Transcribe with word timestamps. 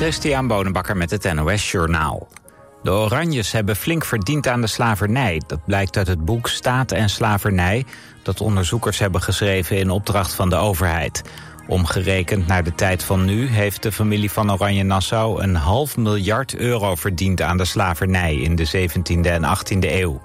Christian 0.00 0.46
Bonenbakker 0.46 0.96
met 0.96 1.10
het 1.10 1.34
NOS 1.34 1.70
Journaal. 1.70 2.28
De 2.82 2.90
Oranjes 2.90 3.52
hebben 3.52 3.76
flink 3.76 4.04
verdiend 4.04 4.48
aan 4.48 4.60
de 4.60 4.66
slavernij. 4.66 5.42
Dat 5.46 5.64
blijkt 5.64 5.96
uit 5.96 6.06
het 6.06 6.24
boek 6.24 6.48
Staat 6.48 6.92
en 6.92 7.10
Slavernij... 7.10 7.84
dat 8.22 8.40
onderzoekers 8.40 8.98
hebben 8.98 9.22
geschreven 9.22 9.76
in 9.76 9.90
opdracht 9.90 10.34
van 10.34 10.48
de 10.48 10.56
overheid. 10.56 11.22
Omgerekend 11.66 12.46
naar 12.46 12.64
de 12.64 12.74
tijd 12.74 13.04
van 13.04 13.24
nu 13.24 13.46
heeft 13.46 13.82
de 13.82 13.92
familie 13.92 14.30
van 14.30 14.52
Oranje-Nassau... 14.52 15.42
een 15.42 15.54
half 15.54 15.96
miljard 15.96 16.56
euro 16.56 16.94
verdiend 16.94 17.42
aan 17.42 17.56
de 17.56 17.64
slavernij 17.64 18.34
in 18.34 18.56
de 18.56 18.88
17e 18.88 19.20
en 19.20 19.42
18e 19.42 19.78
eeuw. 19.78 20.22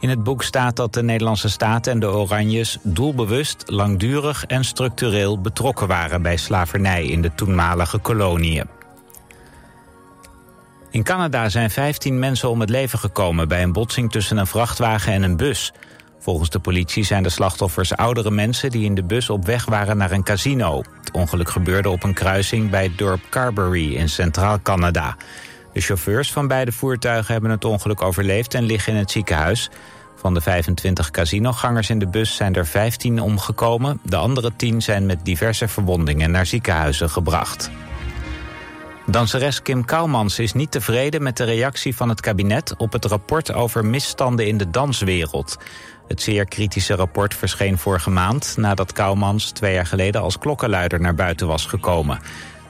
In 0.00 0.08
het 0.08 0.22
boek 0.22 0.42
staat 0.42 0.76
dat 0.76 0.94
de 0.94 1.02
Nederlandse 1.02 1.48
staat 1.48 1.86
en 1.86 2.00
de 2.00 2.10
Oranjes 2.10 2.78
doelbewust, 2.82 3.62
langdurig 3.66 4.44
en 4.44 4.64
structureel 4.64 5.40
betrokken 5.40 5.86
waren 5.86 6.22
bij 6.22 6.36
slavernij 6.36 7.06
in 7.06 7.22
de 7.22 7.34
toenmalige 7.34 7.98
koloniën. 7.98 8.77
In 10.90 11.02
Canada 11.02 11.48
zijn 11.48 11.70
15 11.70 12.18
mensen 12.18 12.50
om 12.50 12.60
het 12.60 12.70
leven 12.70 12.98
gekomen 12.98 13.48
bij 13.48 13.62
een 13.62 13.72
botsing 13.72 14.10
tussen 14.10 14.36
een 14.36 14.46
vrachtwagen 14.46 15.12
en 15.12 15.22
een 15.22 15.36
bus. 15.36 15.72
Volgens 16.18 16.50
de 16.50 16.58
politie 16.58 17.04
zijn 17.04 17.22
de 17.22 17.28
slachtoffers 17.28 17.96
oudere 17.96 18.30
mensen 18.30 18.70
die 18.70 18.84
in 18.84 18.94
de 18.94 19.04
bus 19.04 19.30
op 19.30 19.46
weg 19.46 19.64
waren 19.64 19.96
naar 19.96 20.10
een 20.10 20.22
casino. 20.22 20.82
Het 21.00 21.10
ongeluk 21.12 21.50
gebeurde 21.50 21.90
op 21.90 22.02
een 22.02 22.14
kruising 22.14 22.70
bij 22.70 22.82
het 22.82 22.98
dorp 22.98 23.20
Carberry 23.30 23.94
in 23.94 24.08
Centraal 24.08 24.62
Canada. 24.62 25.16
De 25.72 25.80
chauffeurs 25.80 26.32
van 26.32 26.48
beide 26.48 26.72
voertuigen 26.72 27.32
hebben 27.32 27.50
het 27.50 27.64
ongeluk 27.64 28.02
overleefd 28.02 28.54
en 28.54 28.64
liggen 28.64 28.92
in 28.92 28.98
het 28.98 29.10
ziekenhuis. 29.10 29.70
Van 30.16 30.34
de 30.34 30.40
25 30.40 31.10
casinogangers 31.10 31.90
in 31.90 31.98
de 31.98 32.08
bus 32.08 32.36
zijn 32.36 32.54
er 32.54 32.66
15 32.66 33.20
omgekomen. 33.20 34.00
De 34.04 34.16
andere 34.16 34.56
10 34.56 34.82
zijn 34.82 35.06
met 35.06 35.24
diverse 35.24 35.68
verwondingen 35.68 36.30
naar 36.30 36.46
ziekenhuizen 36.46 37.10
gebracht. 37.10 37.70
Danseres 39.10 39.62
Kim 39.62 39.84
Kouwmans 39.84 40.38
is 40.38 40.52
niet 40.52 40.70
tevreden 40.70 41.22
met 41.22 41.36
de 41.36 41.44
reactie 41.44 41.96
van 41.96 42.08
het 42.08 42.20
kabinet 42.20 42.74
op 42.76 42.92
het 42.92 43.04
rapport 43.04 43.52
over 43.52 43.84
misstanden 43.84 44.46
in 44.46 44.58
de 44.58 44.70
danswereld. 44.70 45.56
Het 46.08 46.22
zeer 46.22 46.44
kritische 46.44 46.94
rapport 46.94 47.34
verscheen 47.34 47.78
vorige 47.78 48.10
maand 48.10 48.54
nadat 48.56 48.92
Kouwmans 48.92 49.50
twee 49.50 49.74
jaar 49.74 49.86
geleden 49.86 50.20
als 50.20 50.38
klokkenluider 50.38 51.00
naar 51.00 51.14
buiten 51.14 51.46
was 51.46 51.66
gekomen. 51.66 52.20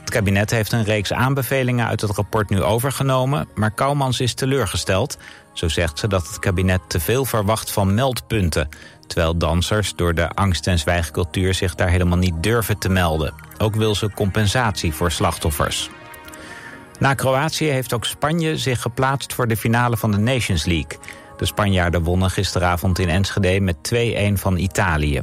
Het 0.01 0.11
kabinet 0.11 0.51
heeft 0.51 0.73
een 0.73 0.85
reeks 0.85 1.13
aanbevelingen 1.13 1.87
uit 1.87 2.01
het 2.01 2.11
rapport 2.11 2.51
nu 2.51 2.63
overgenomen, 2.63 3.49
maar 3.55 3.71
Kouwmans 3.71 4.21
is 4.21 4.35
teleurgesteld. 4.35 5.19
Zo 5.53 5.69
zegt 5.69 5.99
ze 5.99 6.09
dat 6.09 6.27
het 6.29 6.39
kabinet 6.39 6.81
te 6.89 7.01
veel 7.01 7.25
verwacht 7.25 7.73
van 7.73 7.95
meldpunten, 7.95 8.69
terwijl 9.07 9.37
dansers 9.37 9.95
door 9.95 10.15
de 10.15 10.29
angst- 10.29 10.67
en 10.67 10.79
zwijgcultuur 10.79 11.55
zich 11.55 11.75
daar 11.75 11.91
helemaal 11.91 12.19
niet 12.19 12.43
durven 12.43 12.79
te 12.79 12.89
melden. 12.89 13.35
Ook 13.59 13.75
wil 13.75 13.95
ze 13.95 14.11
compensatie 14.11 14.95
voor 14.95 15.11
slachtoffers. 15.11 15.91
Na 16.99 17.15
Kroatië 17.15 17.67
heeft 17.67 17.93
ook 17.93 18.05
Spanje 18.05 18.57
zich 18.57 18.83
geplaatst 18.83 19.35
voor 19.35 19.49
de 19.49 19.57
finale 19.57 19.97
van 19.97 20.11
de 20.11 20.19
Nations 20.19 20.65
League. 20.65 20.99
De 21.37 21.47
Spanjaarden 21.47 22.03
wonnen 22.03 22.31
gisteravond 22.31 22.99
in 22.99 23.09
Enschede 23.09 23.61
met 23.61 23.77
2-1 23.95 24.33
van 24.33 24.57
Italië. 24.57 25.23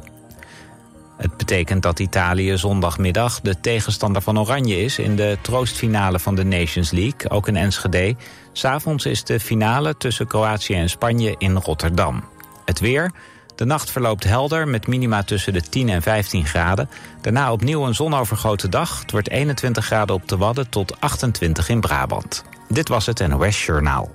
Het 1.17 1.37
betekent 1.37 1.83
dat 1.83 1.99
Italië 1.99 2.57
zondagmiddag 2.57 3.41
de 3.41 3.59
tegenstander 3.59 4.21
van 4.21 4.39
Oranje 4.39 4.83
is... 4.83 4.99
in 4.99 5.15
de 5.15 5.37
troostfinale 5.41 6.19
van 6.19 6.35
de 6.35 6.43
Nations 6.43 6.91
League, 6.91 7.29
ook 7.29 7.47
in 7.47 7.55
Enschede. 7.55 8.15
S'avonds 8.51 9.05
is 9.05 9.23
de 9.23 9.39
finale 9.39 9.97
tussen 9.97 10.27
Kroatië 10.27 10.73
en 10.73 10.89
Spanje 10.89 11.35
in 11.37 11.55
Rotterdam. 11.55 12.23
Het 12.65 12.79
weer... 12.79 13.11
De 13.55 13.65
nacht 13.65 13.91
verloopt 13.91 14.23
helder 14.23 14.67
met 14.67 14.87
minima 14.87 15.23
tussen 15.23 15.53
de 15.53 15.61
10 15.61 15.89
en 15.89 16.01
15 16.01 16.45
graden. 16.45 16.89
Daarna 17.21 17.51
opnieuw 17.51 17.85
een 17.85 17.95
zonovergoten 17.95 18.69
dag. 18.69 18.99
Het 18.99 19.11
wordt 19.11 19.29
21 19.29 19.85
graden 19.85 20.15
op 20.15 20.27
de 20.27 20.37
Wadden 20.37 20.69
tot 20.69 21.01
28 21.01 21.69
in 21.69 21.79
Brabant. 21.79 22.43
Dit 22.69 22.87
was 22.87 23.05
het 23.05 23.27
NOS 23.27 23.65
Journaal. 23.65 24.09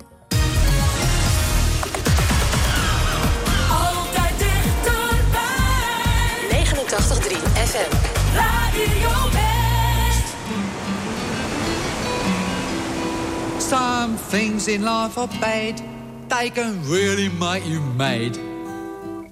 Altijd 3.69 4.37
dichterbij. 4.37 5.69
89.3 6.49 7.37
FM. 7.53 7.95
Radio 8.35 9.29
West. 9.31 10.33
Some 13.69 14.13
things 14.29 14.67
in 14.67 14.83
life 14.83 15.19
are 15.19 15.29
bad. 15.39 15.81
They 16.27 16.49
can 16.49 16.81
really 16.89 17.31
make 17.39 17.67
you 17.69 17.81
mad. 17.97 18.50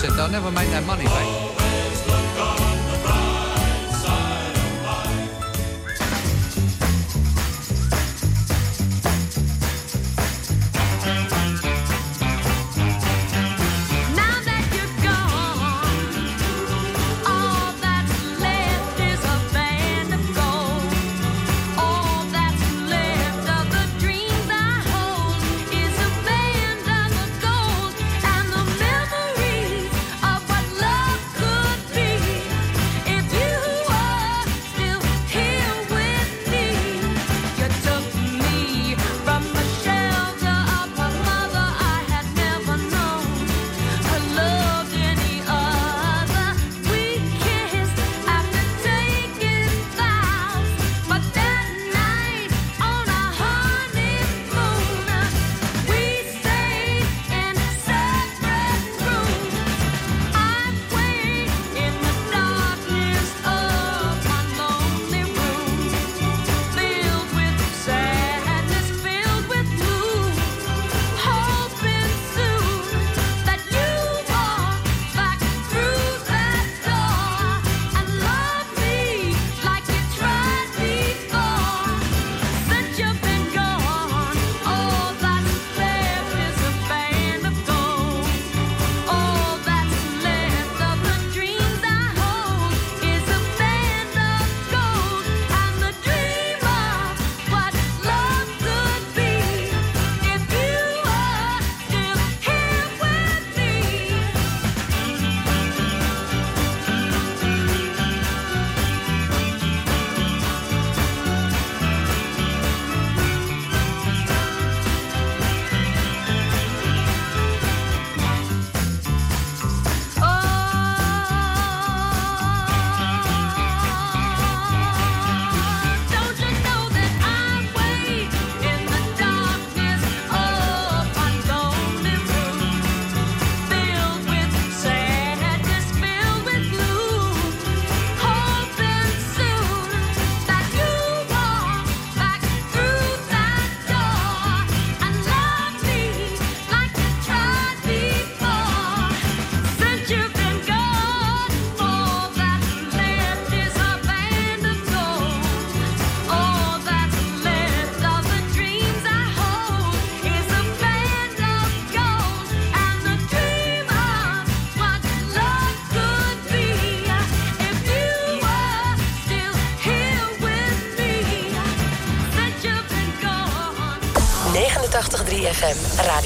said, 0.00 0.12
they'll 0.12 0.28
never 0.28 0.50
make 0.50 0.70
that 0.70 0.86
money 0.86 1.04
back. 1.04 1.39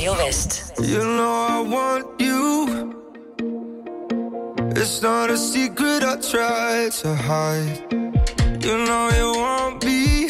Radio 0.05 0.23
West. 0.23 0.73
You 0.83 0.99
know 0.99 1.33
I 1.49 1.61
want 1.61 2.21
you. 2.21 2.93
It's 4.77 5.01
not 5.01 5.31
a 5.31 5.37
secret 5.39 6.05
I 6.05 6.17
try 6.17 6.91
to 7.01 7.15
hide. 7.15 7.79
You 8.63 8.77
know 8.85 9.05
you 9.19 9.29
want 9.45 9.83
me. 9.83 10.29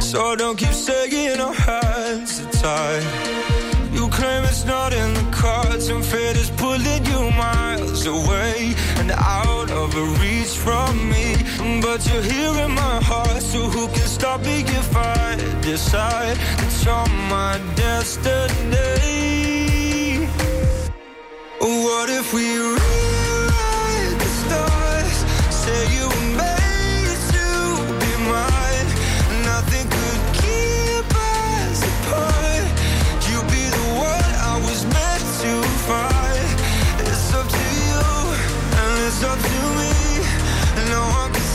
So 0.00 0.36
don't 0.36 0.56
keep 0.56 0.72
saying 0.72 1.38
our 1.38 1.52
hands 1.52 2.40
are. 2.64 3.00
You 3.92 4.08
claim 4.08 4.44
it's 4.44 4.64
not 4.64 4.94
in 4.94 5.12
the 5.12 5.28
cards, 5.30 5.88
and 5.88 6.02
fate 6.02 6.36
is 6.36 6.50
pulling 6.50 7.04
you 7.04 7.30
miles 7.32 8.06
away 8.06 8.74
and 9.00 9.10
out 9.10 9.70
of 9.70 9.94
reach 10.22 10.56
from 10.64 11.10
me. 11.10 11.36
But 11.82 12.00
you're 12.08 12.22
here 12.22 12.56
in 12.64 12.70
my 12.70 12.96
heart, 13.02 13.42
so 13.42 13.60
who 13.68 13.86
can 13.88 14.08
stop 14.18 14.40
me 14.46 14.60
if 14.60 14.96
I 14.96 15.36
decide 15.60 16.38
touch 16.86 16.88
on 16.88 17.10
my 17.28 17.60
destiny. 17.74 18.76
What 21.58 22.10
if 22.10 22.32
we 22.32 22.58
rewrite 22.58 24.18
the 24.18 24.30
stars? 24.42 25.16
Say 25.50 25.80
you 25.96 26.06
were 26.08 26.28
made 26.36 27.18
to 27.34 27.46
be 28.00 28.12
mine. 28.30 28.88
Nothing 29.44 29.86
could 29.96 30.22
keep 30.40 31.06
us 31.14 31.82
apart. 31.82 32.66
You'd 33.28 33.48
be 33.50 33.64
the 33.78 33.86
one 33.98 34.30
I 34.52 34.54
was 34.66 34.84
meant 34.84 35.24
to 35.42 35.52
find. 35.88 36.56
It's 37.00 37.34
up 37.34 37.48
to 37.48 37.66
you 37.88 38.04
and 38.80 38.92
it's 39.06 39.22
up 39.22 39.38
to 39.38 39.60
me. 39.78 39.92
No 40.90 41.00
one. 41.00 41.45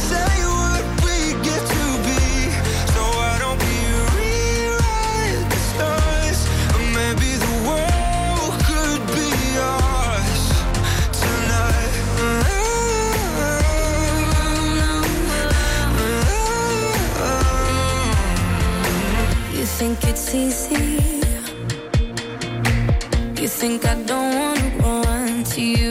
think 19.82 20.04
it's 20.04 20.36
easy. 20.36 20.76
You 23.42 23.48
think 23.48 23.84
I 23.84 23.96
don't 24.04 24.36
wanna 24.40 24.70
want 24.84 25.58
you. 25.58 25.91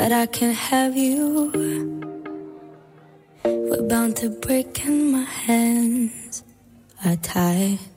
but 0.00 0.12
I 0.12 0.24
can't 0.24 0.56
have 0.56 0.96
you. 0.96 1.52
We're 3.44 3.82
bound 3.82 4.16
to 4.16 4.30
break, 4.30 4.86
and 4.86 5.12
my 5.12 5.24
hands 5.24 6.42
are 7.04 7.16
tied. 7.16 7.89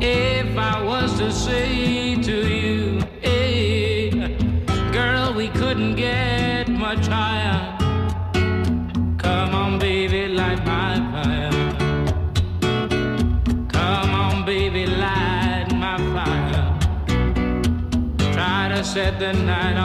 if 0.00 0.58
I 0.58 0.82
was 0.82 1.18
to 1.18 1.30
say 1.30 2.16
to 2.16 2.48
you, 2.48 3.00
hey, 3.20 4.10
girl, 4.92 5.32
we 5.32 5.48
couldn't 5.48 5.94
get 5.94 6.68
much 6.68 7.06
higher. 7.06 7.76
Come 9.18 9.54
on, 9.54 9.78
baby, 9.78 10.28
light 10.28 10.64
my 10.66 10.96
fire. 11.12 11.52
Come 13.68 14.10
on, 14.10 14.44
baby, 14.44 14.86
light 14.86 15.68
my 15.74 15.96
fire. 16.14 16.78
Try 18.32 18.68
to 18.68 18.82
set 18.82 19.18
the 19.20 19.32
night 19.32 19.77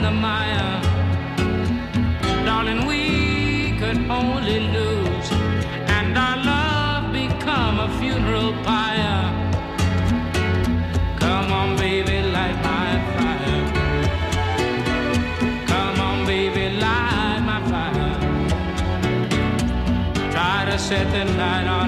in 0.00 0.04
the 0.04 0.20
mire. 0.28 0.80
Darling, 2.46 2.86
we 2.86 3.76
could 3.80 3.98
only 4.10 4.58
lose, 4.76 5.28
and 5.96 6.16
our 6.16 6.36
love 6.52 7.12
become 7.12 7.80
a 7.86 7.88
funeral 7.98 8.52
pyre. 8.64 9.24
Come 11.18 11.52
on, 11.60 11.76
baby, 11.76 12.16
light 12.36 12.58
my 12.70 12.90
fire. 13.14 13.62
Come 15.72 15.98
on, 16.08 16.18
baby, 16.26 16.64
light 16.84 17.42
my 17.50 17.60
fire. 17.72 18.14
Try 20.32 20.58
to 20.70 20.78
set 20.78 21.06
the 21.12 21.24
night 21.42 21.66
on. 21.66 21.79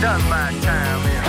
Done 0.00 0.22
my 0.28 0.52
time 0.60 1.06
in 1.06 1.23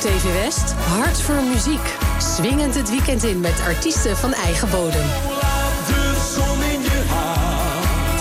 TV 0.00 0.22
West, 0.42 0.72
hart 0.72 1.20
voor 1.20 1.42
muziek. 1.42 1.96
Swingend 2.18 2.74
het 2.74 2.90
weekend 2.90 3.24
in 3.24 3.40
met 3.40 3.60
artiesten 3.60 4.16
van 4.16 4.32
eigen 4.32 4.70
bodem. 4.70 5.06
Laat 5.40 5.86
de 5.86 6.32
zon 6.34 6.62
in 6.62 6.82
je 6.82 7.02
hart. 7.08 8.20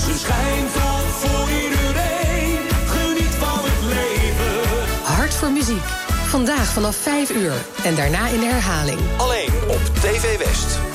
Ze 0.00 0.18
schijnt 0.18 0.70
voor 0.70 1.48
iedereen. 1.62 2.58
Geniet 2.86 3.34
van 3.34 3.58
het 3.62 3.82
leven. 3.82 5.02
Hart 5.02 5.34
voor 5.34 5.50
muziek. 5.50 5.84
Vandaag 6.26 6.72
vanaf 6.72 6.96
5 6.96 7.30
uur 7.30 7.54
en 7.84 7.94
daarna 7.94 8.28
in 8.28 8.40
de 8.40 8.46
herhaling. 8.46 9.00
Alleen 9.16 9.52
op 9.68 9.80
TV 10.00 10.38
West. 10.38 10.89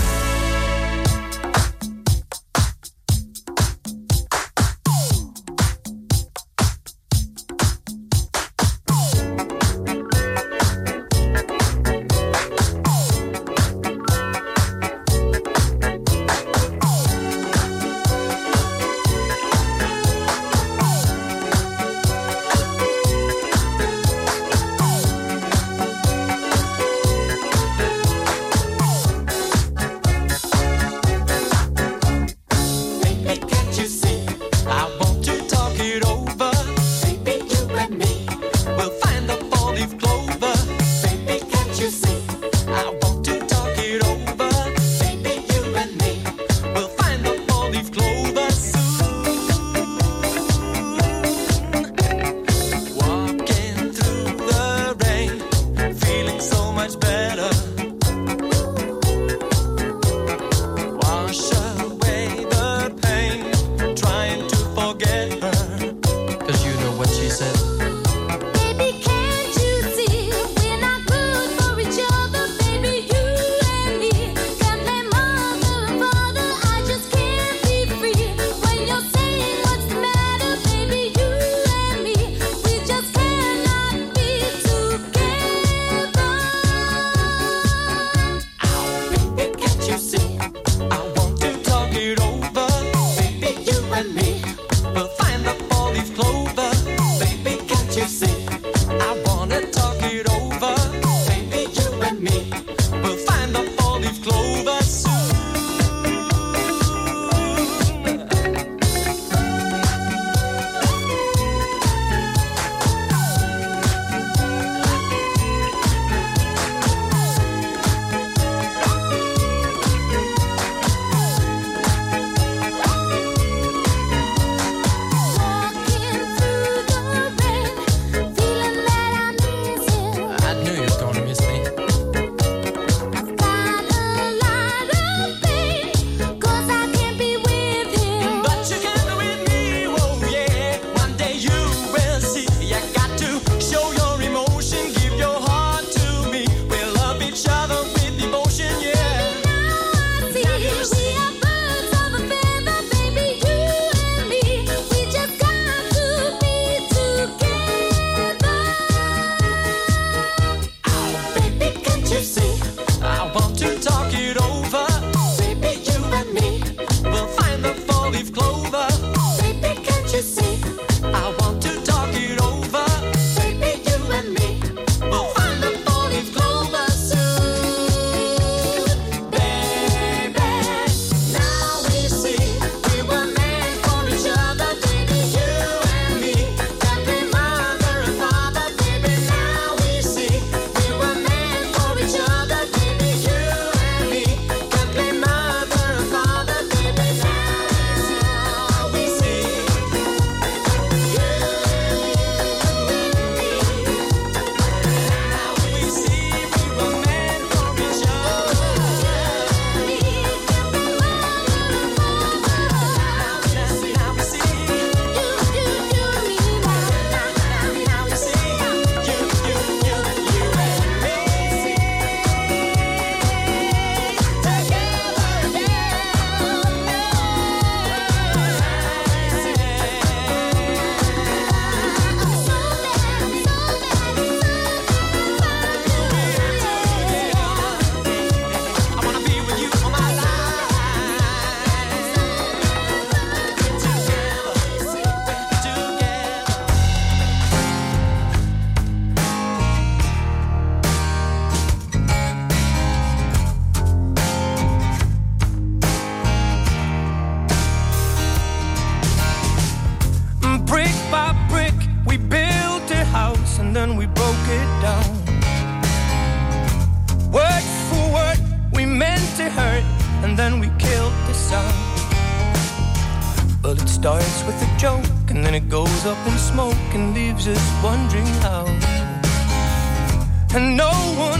And 280.55 280.77
no 280.77 280.89
one 281.17 281.34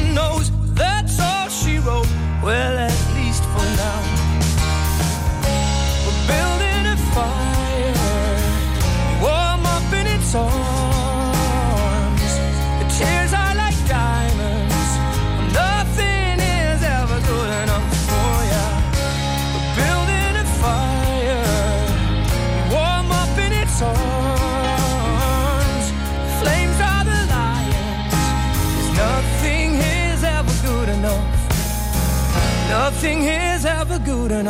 burn 34.43 34.47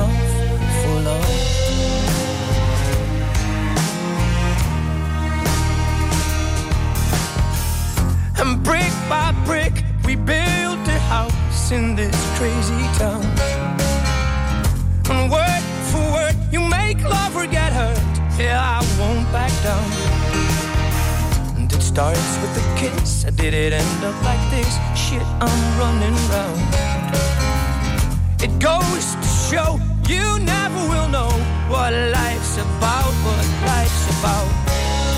for 0.82 1.00
love. 1.02 1.26
And 8.39 8.63
brick 8.63 8.91
by 9.10 9.34
brick, 9.45 9.84
we 10.06 10.15
built 10.15 10.88
a 10.88 11.00
house 11.13 11.71
in 11.71 11.95
this 11.95 12.15
crazy 12.38 12.84
town. 12.98 13.24
And 15.10 15.32
word 15.32 15.63
for 15.91 16.02
word, 16.13 16.36
you 16.52 16.62
make 16.62 17.04
love 17.04 17.36
or 17.36 17.45
get 17.45 17.71
hurt. 17.71 18.00
Yeah, 18.39 18.60
I 18.60 18.80
won't 19.00 19.32
back 19.32 19.52
down. 19.63 19.88
And 21.58 21.71
it 21.71 21.82
starts 21.82 22.38
with 22.41 22.58
a 22.58 22.65
kiss. 22.80 23.26
I 23.26 23.30
did 23.30 23.54
it 23.54 23.74
end 23.74 24.04
up 24.04 24.17
like 24.24 24.50
this? 24.50 24.80
Shit, 24.95 25.26
I'm 25.39 25.80
running 25.80 26.17
round. 26.30 26.86
It 28.41 28.60
goes 28.60 29.15
show. 29.52 29.80
You 30.08 30.40
never 30.40 30.82
will 30.90 31.08
know 31.10 31.30
what 31.70 31.94
life's 31.94 32.58
about, 32.58 33.14
what 33.26 33.46
life's 33.66 34.06
about. 34.18 34.50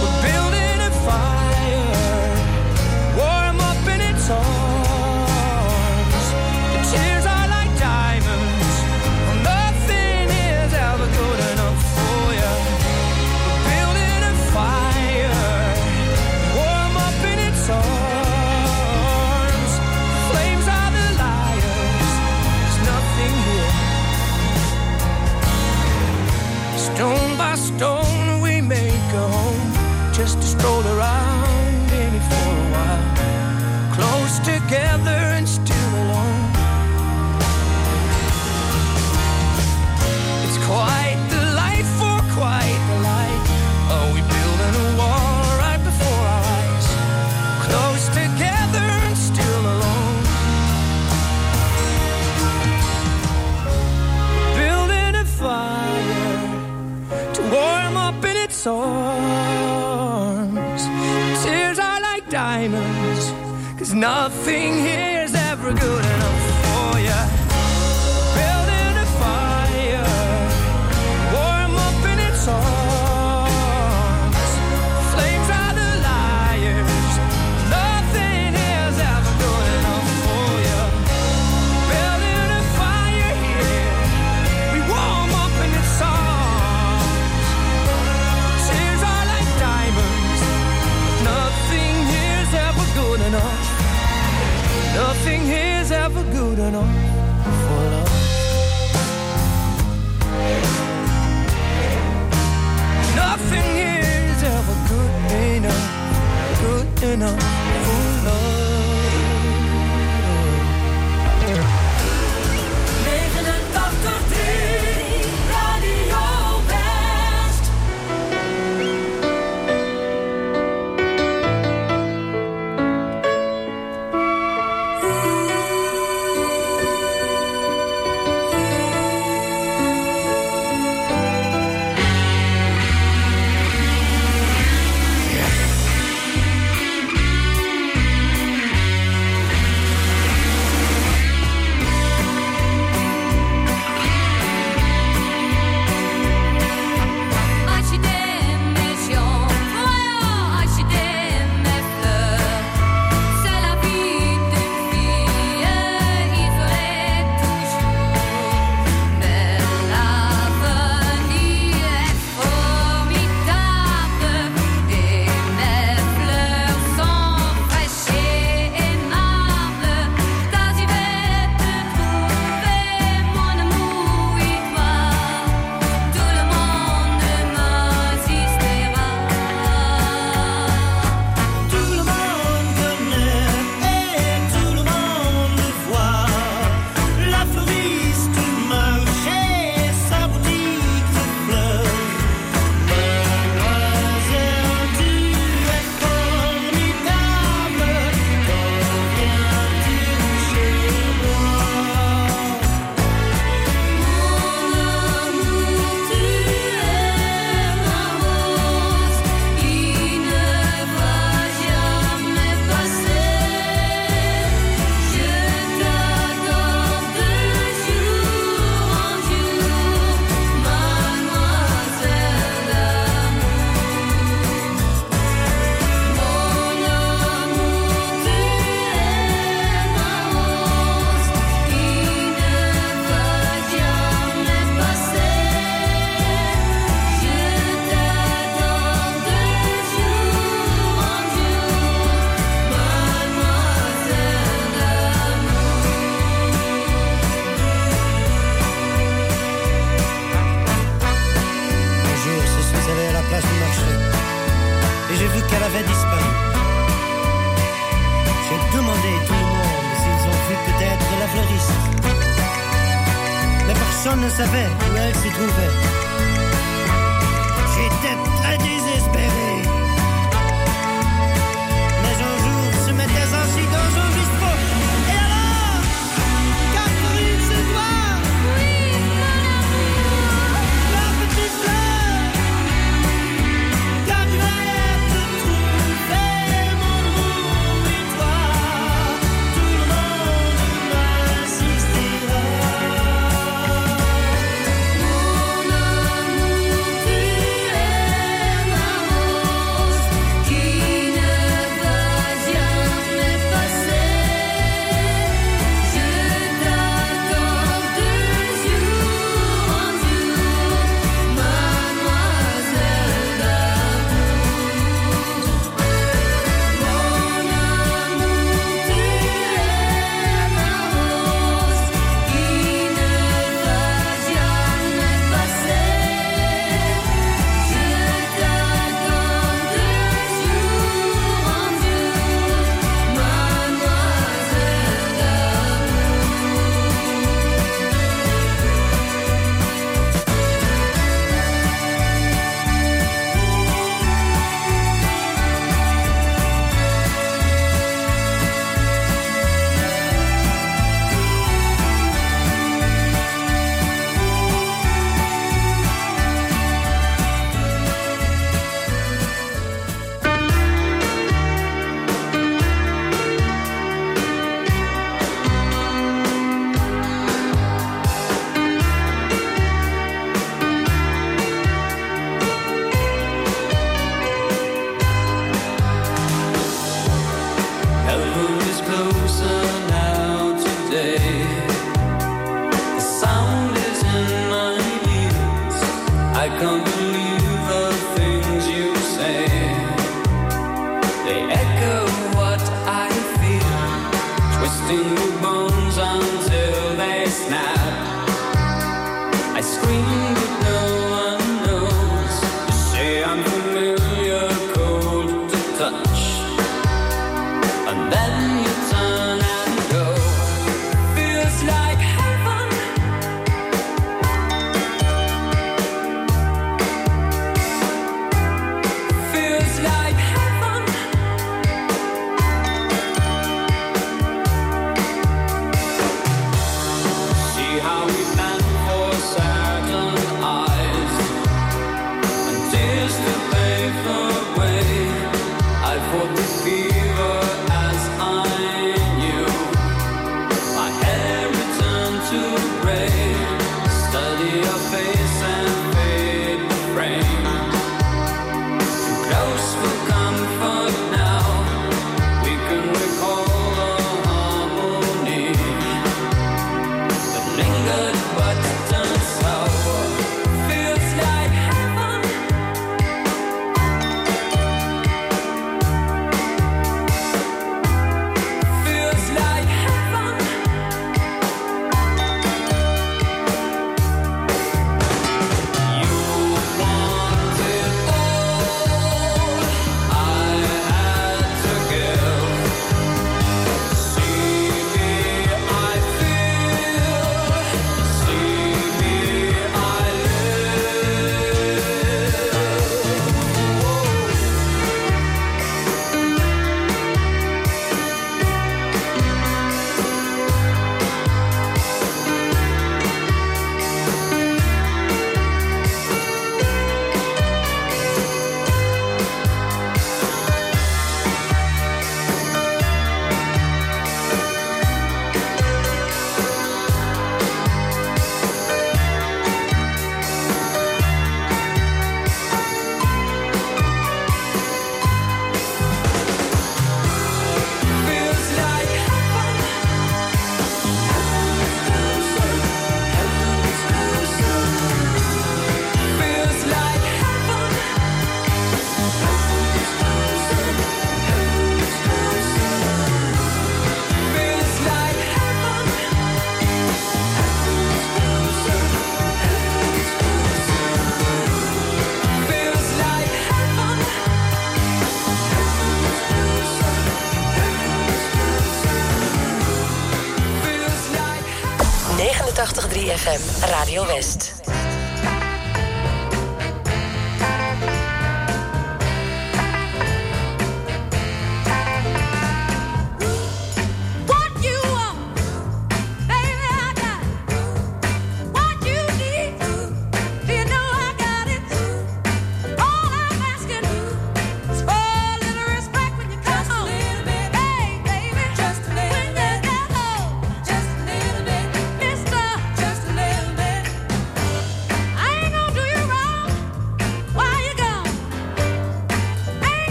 We're 0.00 0.22
building 0.22 0.80
a 0.80 0.90
fire. 1.06 1.47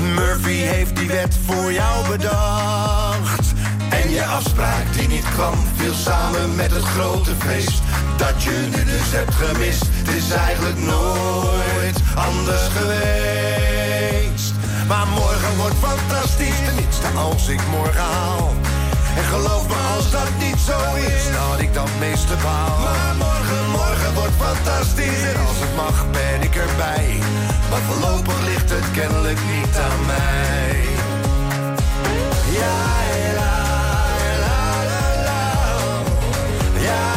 Murphy 0.00 0.58
heeft 0.58 0.96
die 0.96 1.08
wet 1.08 1.36
voor 1.46 1.72
jou 1.72 2.08
bedacht. 2.08 3.52
En 3.90 4.10
je 4.10 4.24
afspraak 4.24 4.92
die 4.98 5.08
niet 5.08 5.24
kwam, 5.34 5.54
viel 5.76 5.94
samen 5.94 6.54
met 6.54 6.70
het 6.70 6.84
grote 6.84 7.30
feest. 7.38 7.82
Dat 8.16 8.42
je 8.42 8.68
nu 8.70 8.84
dus 8.84 9.10
hebt 9.10 9.34
gemist, 9.34 9.84
het 9.88 10.14
is 10.14 10.30
eigenlijk 10.30 10.78
nooit 10.78 12.00
anders 12.14 12.68
geweest. 12.76 14.54
Maar 14.88 15.06
morgen 15.06 15.56
wordt 15.56 15.76
fantastisch, 15.80 16.58
tenminste 16.64 17.06
als 17.16 17.48
ik 17.48 17.60
morgen 17.70 18.00
haal. 18.00 18.54
En 19.16 19.24
geloof 19.24 19.68
me 19.68 19.74
als 19.96 20.10
dat 20.10 20.30
niet 20.38 20.58
zo 20.58 20.78
is, 20.94 21.24
dat 21.32 21.60
ik 21.60 21.74
dan 21.74 21.86
het 21.88 21.98
meeste 21.98 22.34
baal. 22.42 22.78
Maar 22.78 23.14
morgen, 23.18 23.70
morgen 23.70 24.14
wordt 24.14 24.36
fantastisch 24.38 25.22
en 25.30 25.36
als 25.46 25.58
het 25.58 25.74
mag 25.76 26.04
ben 26.10 26.42
ik 26.42 26.54
erbij. 26.56 27.18
Maar 27.70 27.80
voorlopig 27.88 28.40
ligt 28.44 28.70
het 28.70 28.90
kennelijk 28.92 29.38
niet 29.54 29.76
aan 29.88 30.06
mij. 30.06 30.84
Ja, 32.58 32.76
la, 33.38 33.54
la, 34.44 34.84
la, 34.90 35.22
la. 35.24 37.15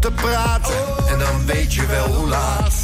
Moeten 0.00 0.28
praten 0.28 1.08
en 1.08 1.18
dan 1.18 1.46
weet 1.46 1.74
je 1.74 1.86
wel 1.86 2.06
hoe 2.06 2.28
laat. 2.28 2.74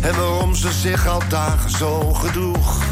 En 0.00 0.16
waarom 0.16 0.54
ze 0.54 0.72
zich 0.72 1.06
al 1.06 1.22
dagen 1.28 1.70
zo 1.70 2.12
gedroeg. 2.12 2.82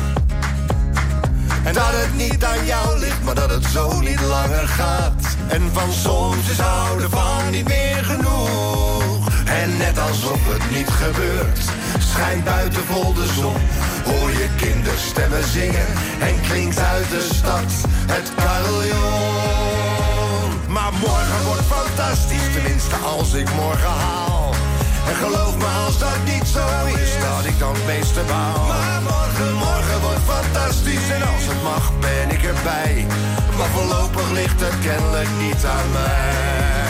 En 1.64 1.74
dat 1.74 1.90
het 1.90 2.14
niet 2.16 2.44
aan 2.44 2.64
jou 2.64 2.98
ligt, 2.98 3.22
maar 3.24 3.34
dat 3.34 3.50
het 3.50 3.64
zo 3.64 4.00
niet 4.00 4.20
langer 4.20 4.68
gaat. 4.68 5.36
En 5.48 5.70
van 5.72 5.92
soms 5.92 6.50
is 6.50 6.58
houden 6.58 7.10
van 7.10 7.50
niet 7.50 7.68
meer 7.68 8.04
genoeg. 8.04 9.28
En 9.44 9.76
net 9.76 9.98
alsof 9.98 10.40
het 10.44 10.70
niet 10.70 10.88
gebeurt, 10.88 11.60
schijnt 11.98 12.44
buiten 12.44 12.84
vol 12.84 13.14
de 13.14 13.26
zon. 13.26 13.56
Hoor 14.04 14.30
je 14.30 14.48
kinderstemmen 14.56 15.44
zingen 15.44 15.86
en 16.20 16.40
klinkt 16.40 16.78
uit 16.78 17.10
de 17.10 17.28
stad 17.32 17.72
het 18.06 18.32
carillon. 18.36 19.49
Maar 20.70 20.92
morgen 20.92 21.44
wordt 21.44 21.66
fantastisch, 21.66 22.52
tenminste 22.52 22.96
als 22.96 23.32
ik 23.32 23.54
morgen 23.54 23.88
haal. 23.88 24.54
En 25.08 25.14
geloof 25.14 25.56
me 25.56 25.66
als 25.86 25.98
dat 25.98 26.18
niet 26.24 26.46
zo 26.46 26.66
is, 26.86 27.12
dat 27.20 27.44
ik 27.44 27.58
dan 27.58 27.74
het 27.74 27.86
meeste 27.86 28.20
baal. 28.28 28.66
Maar 28.66 29.02
morgen, 29.02 29.54
morgen 29.54 30.00
wordt 30.00 30.24
fantastisch 30.26 31.10
en 31.10 31.22
als 31.22 31.44
het 31.46 31.62
mag 31.62 31.92
ben 32.00 32.30
ik 32.30 32.42
erbij. 32.42 33.06
Maar 33.58 33.68
voorlopig 33.68 34.30
ligt 34.30 34.60
het 34.60 34.78
kennelijk 34.82 35.28
niet 35.38 35.64
aan 35.64 35.90
mij. 35.92 36.89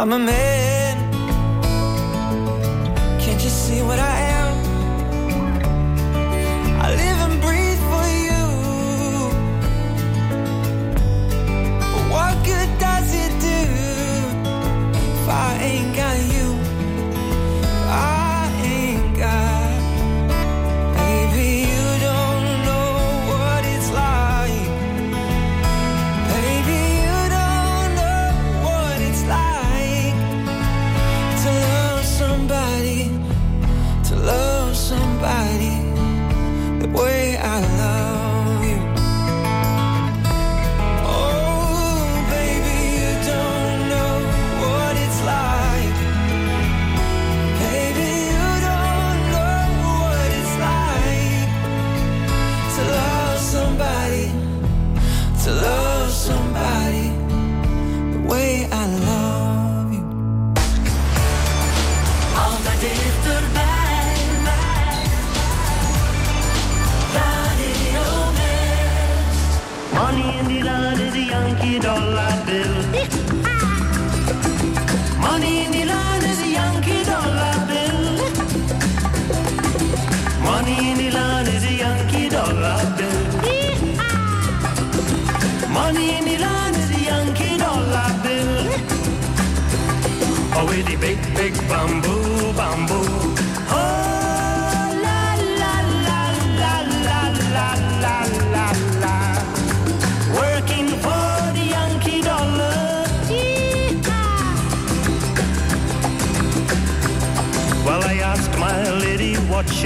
I'm 0.00 0.12
a 0.12 0.18
man. 0.18 0.96
Can't 3.20 3.42
you 3.42 3.50
see 3.50 3.82
what 3.82 3.98
I 3.98 4.20
am? 4.20 4.27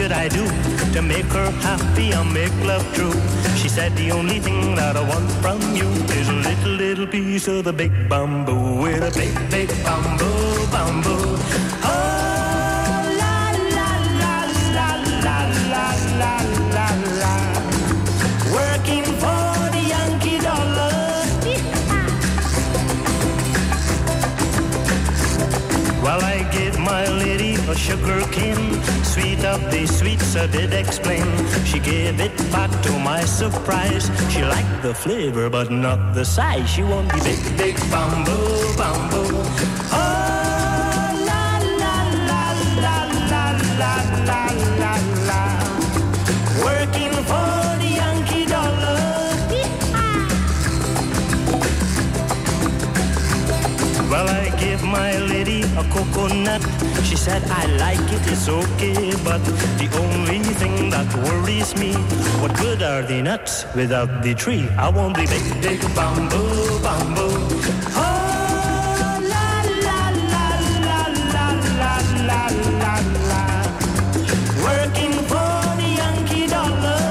should 0.02 0.12
I 0.12 0.26
do 0.26 0.44
to 0.94 1.00
make 1.00 1.30
her 1.38 1.50
happy 1.66 2.10
and 2.10 2.32
make 2.34 2.54
love 2.64 2.84
true? 2.92 3.14
She 3.60 3.68
said 3.68 3.94
the 3.94 4.10
only 4.10 4.40
thing 4.40 4.74
that 4.74 4.96
I 4.96 5.04
want 5.08 5.30
from 5.42 5.60
you 5.76 5.88
is 6.18 6.28
a 6.28 6.38
little, 6.48 6.72
little 6.72 7.06
piece 7.06 7.46
of 7.46 7.62
the 7.64 7.72
big 7.72 7.92
bamboo 8.08 8.82
with 8.82 9.02
a 9.10 9.12
big, 9.16 9.34
big 9.50 9.68
bamboo, 9.84 10.66
bamboo. 10.74 11.36
Oh! 11.84 12.18
Well, 26.02 26.20
I 26.20 26.42
gave 26.50 26.76
my 26.80 27.06
lady 27.06 27.54
a 27.70 27.76
sugar 27.76 28.20
cane 28.32 28.71
sweet 29.12 29.44
of 29.44 29.60
the 29.70 29.86
sweets 29.86 30.36
I 30.36 30.46
did 30.46 30.72
explain. 30.72 31.26
She 31.64 31.78
gave 31.78 32.18
it 32.18 32.34
back 32.50 32.70
to 32.86 32.92
my 32.98 33.20
surprise. 33.24 34.04
She 34.32 34.40
liked 34.42 34.82
the 34.82 34.94
flavor, 34.94 35.50
but 35.50 35.70
not 35.70 36.14
the 36.14 36.24
size. 36.24 36.68
She 36.70 36.82
want 36.82 37.08
the 37.12 37.20
big, 37.28 37.42
big 37.62 37.76
bamboo, 37.90 38.76
bamboo. 38.80 39.28
Oh, 39.92 40.04
la, 41.28 41.44
la, 41.82 41.96
la, 42.30 42.44
la, 42.84 42.96
la, 43.32 43.44
la, 43.82 43.94
la, 44.30 44.42
la, 44.82 44.92
la. 45.28 45.42
Working 46.66 47.14
for 47.28 47.52
the 47.82 47.90
Yankee 48.00 48.46
dollar. 48.54 49.00
Well, 54.10 54.28
I 54.28 54.44
gave 54.58 54.82
my 54.82 55.18
lady 55.32 55.60
a 55.80 55.84
coconut. 55.92 56.61
She 57.04 57.16
said, 57.16 57.42
I 57.50 57.66
like 57.76 58.12
it, 58.12 58.22
it's 58.32 58.48
okay. 58.48 59.12
But 59.24 59.42
the 59.78 59.88
only 60.02 60.40
thing 60.60 60.90
that 60.90 61.06
worries 61.24 61.74
me, 61.76 61.92
what 62.40 62.56
good 62.58 62.82
are 62.82 63.02
the 63.02 63.22
nuts 63.22 63.64
without 63.74 64.22
the 64.22 64.34
tree? 64.34 64.68
I 64.78 64.88
want 64.90 65.16
the 65.16 65.26
big, 65.26 65.62
big 65.62 65.80
bamboo, 65.94 66.80
bamboo. 66.82 67.32
Oh, 67.94 69.20
la, 69.32 69.48
la, 69.86 70.00
la, 70.32 70.48
la, 70.86 70.98
la, 71.78 71.92
la, 72.28 72.42
la, 72.82 72.94
la. 73.30 73.42
Working 74.66 75.14
for 75.30 75.54
the 75.80 75.88
Yankee 76.00 76.46
dollar. 76.46 77.02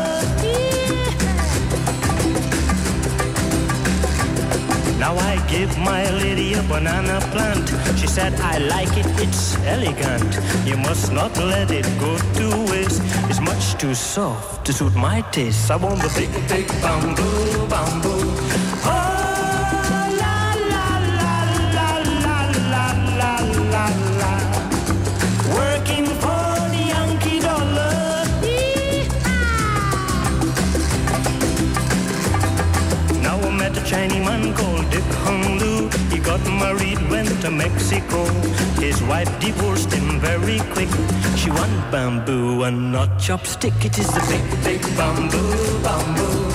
Now 4.99 5.15
I 5.17 5.35
give 5.47 5.77
my 5.77 6.09
lady 6.11 6.53
a 6.53 6.63
banana 6.63 7.19
plant. 7.31 7.70
Said, 8.11 8.33
I 8.41 8.57
like 8.57 8.97
it, 8.97 9.05
it's 9.21 9.55
elegant. 9.59 10.37
You 10.67 10.75
must 10.75 11.13
not 11.13 11.37
let 11.37 11.71
it 11.71 11.85
go 11.97 12.17
to 12.17 12.65
waste. 12.69 13.01
It's 13.29 13.39
much 13.39 13.75
too 13.79 13.95
soft 13.95 14.65
to 14.65 14.73
suit 14.73 14.93
my 14.95 15.21
taste. 15.31 15.71
I 15.71 15.77
want 15.77 16.01
the 16.01 16.11
big, 16.17 16.29
big 16.49 16.67
bamboo, 16.81 17.67
bamboo. 17.69 18.70
To 37.41 37.49
Mexico. 37.49 38.23
His 38.79 39.01
wife 39.03 39.39
divorced 39.39 39.91
him 39.91 40.19
very 40.19 40.59
quick. 40.73 40.89
She 41.35 41.49
want 41.49 41.91
bamboo 41.91 42.63
and 42.63 42.91
not 42.91 43.09
chopstick. 43.17 43.83
It 43.83 43.97
is 43.97 44.07
the 44.07 44.21
big, 44.29 44.63
big 44.63 44.81
bamboo, 44.95 45.83
bamboo. 45.83 46.50